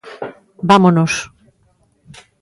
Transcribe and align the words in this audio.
Vámonos. 0.69 1.13